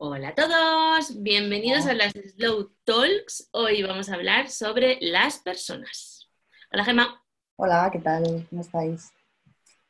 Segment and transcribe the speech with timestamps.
[0.00, 3.48] Hola a todos, bienvenidos a las Slow Talks.
[3.50, 6.30] Hoy vamos a hablar sobre las personas.
[6.70, 7.24] Hola Gemma.
[7.56, 8.46] Hola, ¿qué tal?
[8.48, 9.10] ¿Cómo estáis?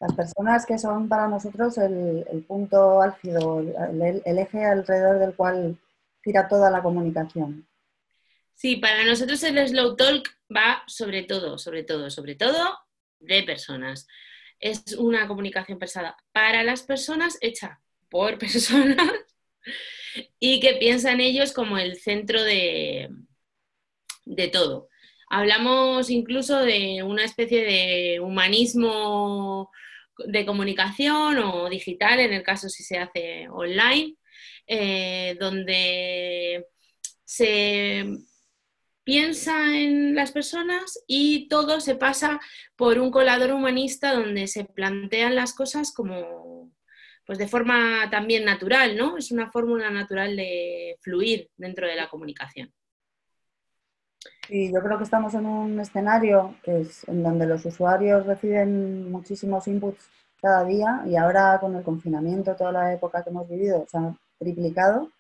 [0.00, 5.78] Las personas que son para nosotros el, punto álgido, el, eje alrededor del cual
[6.24, 7.68] gira toda la comunicación.
[8.54, 12.78] Sí, para nosotros el Slow Talk va sobre todo, sobre todo, sobre todo
[13.20, 14.06] de personas.
[14.58, 18.96] Es una comunicación pensada para las personas, hecha por personas
[20.38, 23.08] y que piensan ellos como el centro de,
[24.24, 24.88] de todo.
[25.30, 29.70] Hablamos incluso de una especie de humanismo
[30.26, 34.16] de comunicación o digital, en el caso si se hace online,
[34.66, 36.66] eh, donde
[37.24, 38.06] se
[39.04, 42.40] piensa en las personas y todo se pasa
[42.76, 46.70] por un colador humanista donde se plantean las cosas como
[47.28, 49.18] pues de forma también natural, ¿no?
[49.18, 52.72] Es una fórmula natural de fluir dentro de la comunicación.
[54.48, 59.12] Y yo creo que estamos en un escenario que es en donde los usuarios reciben
[59.12, 60.08] muchísimos inputs
[60.40, 64.14] cada día y ahora con el confinamiento, toda la época que hemos vivido, se ha
[64.38, 65.10] triplicado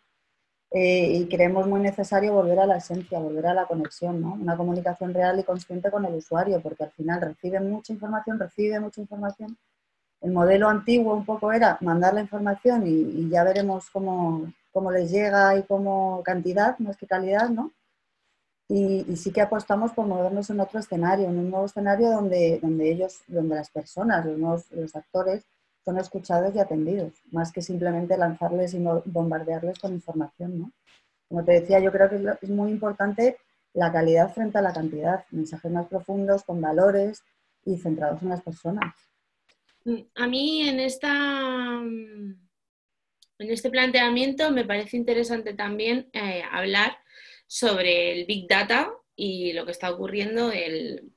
[0.70, 4.32] eh, y creemos muy necesario volver a la esencia, volver a la conexión, ¿no?
[4.32, 8.80] Una comunicación real y consciente con el usuario, porque al final recibe mucha información, recibe
[8.80, 9.58] mucha información
[10.20, 14.52] el modelo antiguo un poco era mandar la información y, ya veremos cómo,
[14.92, 17.72] les llega y cómo cantidad más que calidad, ¿no?
[18.68, 22.90] Y, sí que apostamos por movernos en otro escenario, en un nuevo escenario donde, donde
[22.90, 25.44] ellos, donde las personas, los, los actores,
[25.84, 30.72] son escuchados y atendidos, más que simplemente lanzarles y bombardearles con información, ¿no?
[31.28, 33.38] Como te decía, yo creo que es muy importante
[33.74, 37.22] la calidad frente a la cantidad, mensajes más profundos, con valores
[37.64, 38.94] y centrados en las personas.
[40.14, 42.38] A mí en, esta, en
[43.38, 46.98] este planteamiento me parece interesante también eh, hablar
[47.46, 51.12] sobre el Big Data y lo que está ocurriendo, el,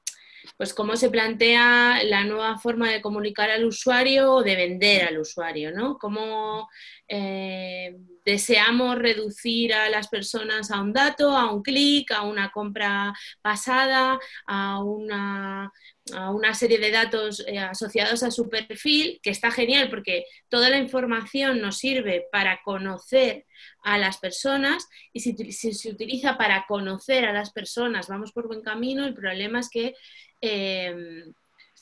[0.58, 5.20] pues cómo se plantea la nueva forma de comunicar al usuario o de vender al
[5.20, 5.98] usuario, ¿no?
[5.98, 6.70] Cómo
[7.08, 13.14] eh, deseamos reducir a las personas a un dato, a un clic, a una compra
[13.42, 15.72] pasada, a una,
[16.14, 20.70] a una serie de datos eh, asociados a su perfil, que está genial porque toda
[20.70, 23.46] la información nos sirve para conocer
[23.84, 28.48] a las personas y si, si se utiliza para conocer a las personas, vamos por
[28.48, 29.94] buen camino, el problema es que
[30.42, 31.34] Em,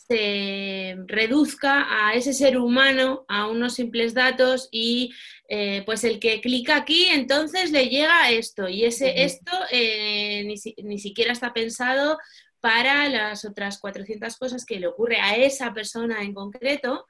[0.10, 5.14] se reduzca a ese ser humano a unos simples datos y
[5.48, 10.98] eh, pues el que clica aquí entonces le llega esto y ese esto eh, ni,
[10.98, 12.18] siquiera está pensado
[12.60, 17.06] para las otras 400 cosas que le ocurre a esa persona en concreto.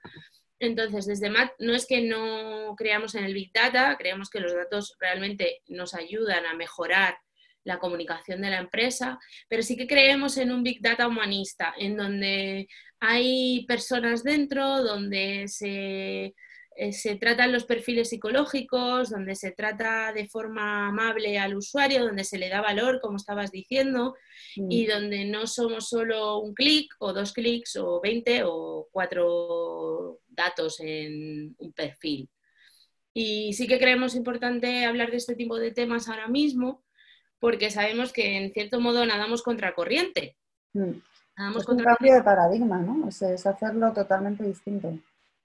[0.59, 4.53] Entonces, desde MAT no es que no creamos en el Big Data, creemos que los
[4.53, 7.17] datos realmente nos ayudan a mejorar
[7.63, 11.97] la comunicación de la empresa, pero sí que creemos en un Big Data humanista, en
[11.97, 12.67] donde
[12.99, 16.33] hay personas dentro, donde se,
[16.75, 22.23] eh, se tratan los perfiles psicológicos, donde se trata de forma amable al usuario, donde
[22.23, 24.15] se le da valor, como estabas diciendo,
[24.55, 24.89] y mm.
[24.89, 31.53] donde no somos solo un clic o dos clics o 20 o cuatro datos en
[31.57, 32.29] un perfil.
[33.13, 36.85] Y sí que creemos importante hablar de este tipo de temas ahora mismo,
[37.39, 40.35] porque sabemos que en cierto modo nadamos contra corriente.
[40.73, 40.99] Mm.
[41.57, 43.07] es un cambio de paradigma, ¿no?
[43.07, 44.97] Es, es hacerlo totalmente distinto.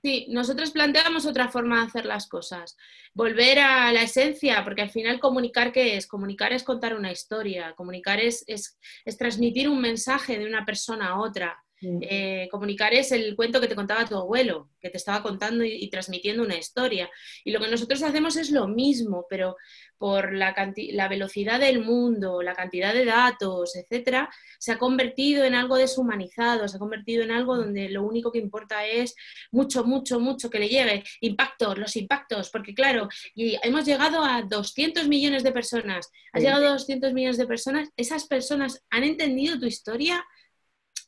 [0.05, 2.77] Sí, nosotros planteamos otra forma de hacer las cosas,
[3.15, 7.73] volver a la esencia, porque al final comunicar qué es, comunicar es contar una historia,
[7.75, 11.64] comunicar es, es, es transmitir un mensaje de una persona a otra,
[12.03, 15.89] eh, comunicar es el cuento que te contaba tu abuelo, que te estaba contando y,
[15.89, 17.11] transmitiendo una historia.
[17.45, 19.57] Y lo que nosotros hacemos es lo mismo, pero
[19.99, 20.55] por la,
[20.93, 24.29] la velocidad del mundo, la cantidad de datos, etcétera,
[24.59, 28.39] se ha convertido en algo deshumanizado, se ha convertido en algo donde lo único que
[28.39, 29.15] importa es
[29.51, 31.05] mucho, mucho, mucho que le llegue.
[31.21, 36.11] Impactos, los impactos, porque claro, y hemos llegado a 200 millones de personas.
[36.33, 40.25] Has llegado a 200 millones de personas, esas personas han entendido tu historia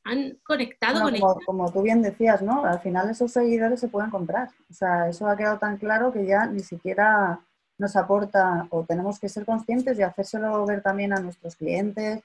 [0.07, 2.65] han conectado con como, como, tú bien decías, ¿no?
[2.65, 4.51] Al final esos seguidores se pueden comprar.
[4.71, 7.41] O sea, eso ha quedado tan claro que ya ni siquiera
[7.77, 12.23] nos aporta o tenemos que ser conscientes y hacérselo ver también a nuestros clientes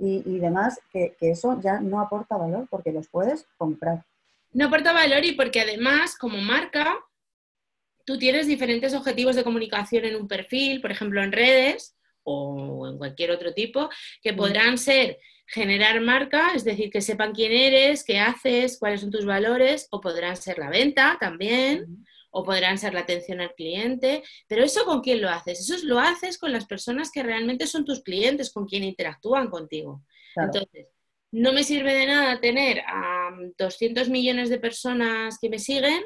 [0.00, 4.04] y, demás, que, eso ya no aporta valor porque los puedes comprar.
[4.52, 6.96] No aporta valor y porque además, como marca,
[8.06, 12.96] tú tienes diferentes objetivos de comunicación en un perfil, por ejemplo, en redes o en
[12.96, 13.90] cualquier otro tipo,
[14.22, 14.36] que mm.
[14.36, 19.24] podrán ser generar marca, es decir, que sepan quién eres, qué haces, cuáles son tus
[19.24, 24.62] valores, o podrán ser la venta también, o podrán ser la atención al cliente, pero
[24.62, 25.60] eso con quién lo haces?
[25.60, 30.02] Eso lo haces con las personas que realmente son tus clientes, con quien interactúan contigo.
[30.36, 30.86] Entonces,
[31.32, 36.02] no me sirve de nada tener a 200 millones de personas que me siguen,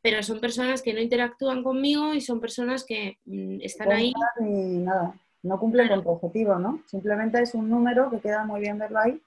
[0.00, 4.12] pero son personas que no interactúan conmigo y son personas que mm, están ahí.
[4.40, 6.82] nada, no cumplen con tu objetivo, ¿no?
[6.86, 9.20] Simplemente es un número que queda muy bien verlo ahí,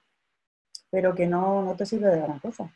[0.90, 2.70] pero que no, no te sirve de gran cosa.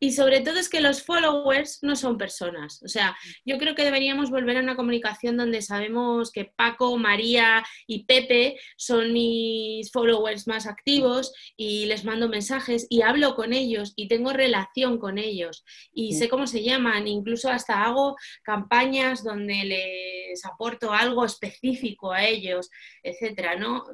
[0.00, 2.82] Y sobre todo es que los followers no son personas.
[2.82, 7.64] O sea, yo creo que deberíamos volver a una comunicación donde sabemos que Paco, María
[7.86, 13.92] y Pepe son mis followers más activos y les mando mensajes y hablo con ellos
[13.96, 17.06] y tengo relación con ellos y sé cómo se llaman.
[17.08, 22.70] Incluso hasta hago campañas donde les aporto algo específico a ellos,
[23.02, 23.84] etcétera, ¿no?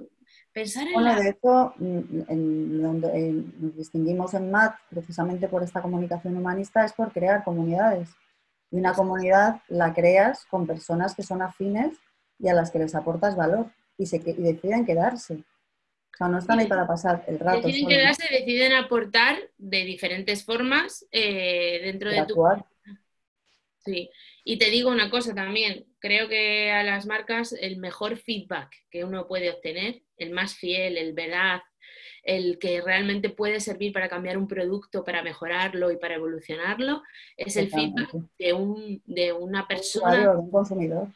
[0.92, 6.84] Bueno, de hecho, mm, en donde nos distinguimos en MAT precisamente por esta comunicación humanista
[6.84, 8.10] es por crear comunidades.
[8.70, 11.98] Y una comunidad la creas con personas que son afines
[12.38, 15.34] y a las que les aportas valor y, se, y deciden quedarse.
[15.34, 17.66] O sea, no están ahí para pasar el rato.
[17.66, 22.36] Deciden quedarse, deciden aportar de diferentes formas eh, dentro de, tu...
[23.84, 24.10] Sí,
[24.44, 29.04] y te digo una cosa también, creo que a las marcas el mejor feedback que
[29.04, 31.62] uno puede obtener, el más fiel, el veraz,
[32.22, 37.02] el que realmente puede servir para cambiar un producto, para mejorarlo y para evolucionarlo,
[37.36, 40.32] es el feedback de, un, de una persona.
[40.32, 41.08] un consumidor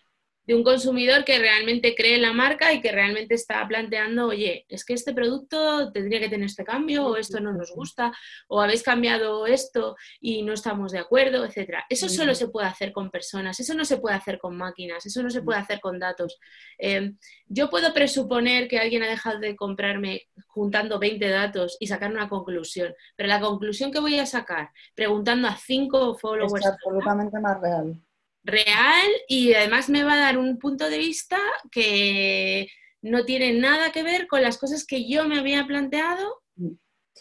[0.47, 4.67] de un consumidor que realmente cree en la marca y que realmente está planteando, oye,
[4.69, 8.13] es que este producto tendría que tener este cambio o esto no nos gusta
[8.49, 11.85] o habéis cambiado esto y no estamos de acuerdo, etcétera.
[11.89, 15.23] Eso solo se puede hacer con personas, eso no se puede hacer con máquinas, eso
[15.23, 16.39] no se puede hacer con datos.
[16.79, 22.11] Em, yo puedo presuponer que alguien ha dejado de comprarme juntando 20 datos y sacar
[22.11, 26.55] una conclusión, pero la conclusión que voy a sacar preguntando a cinco followers...
[26.55, 28.01] Es absolutamente más real
[28.45, 31.39] real y además me va a dar un punto de vista
[31.71, 32.69] que
[33.03, 36.43] no tiene nada que ver con las cosas que yo me había planteado.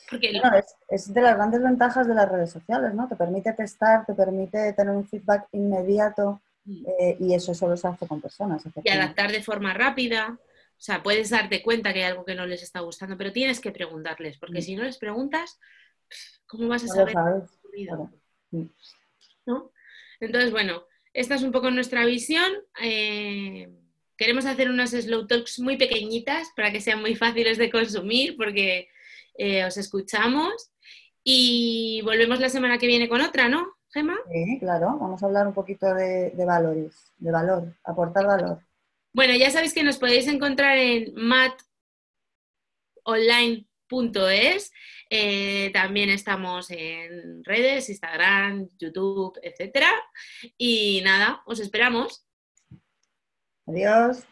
[0.09, 0.41] Porque...
[0.89, 3.07] es, de las grandes ventajas de las redes sociales, ¿no?
[3.07, 6.85] Te permite testar, te permite tener un feedback inmediato mm.
[6.99, 8.63] eh, y eso solo se hace con personas.
[8.83, 10.37] Y adaptar de forma rápida.
[10.39, 13.59] O sea, puedes darte cuenta que hay algo que no les está gustando, pero tienes
[13.59, 14.63] que preguntarles, porque mm.
[14.63, 15.59] si no les preguntas,
[16.45, 17.15] ¿cómo vas a saber?
[18.51, 18.65] Mm.
[19.45, 19.71] ¿No?
[20.19, 22.51] Entonces, bueno, esta es un poco nuestra visión.
[22.81, 23.69] Eh,
[24.17, 28.89] queremos hacer unas slow talks muy pequeñitas para que sean muy fáciles de consumir porque
[29.35, 30.71] eh, os escuchamos.
[31.23, 34.17] Y volvemos la semana que viene con otra, ¿no, Gemma?
[34.31, 34.97] Sí, claro.
[34.99, 38.59] Vamos a hablar un poquito de, de valores, de valor, aportar valor.
[39.13, 43.72] Bueno, ya sabéis que nos podéis encontrar en matonline.com
[44.29, 44.71] es.
[45.09, 49.91] Eh, también estamos en redes, Instagram, YouTube, etcétera.
[50.57, 52.25] Y nada, os esperamos.
[53.67, 54.25] Adiós.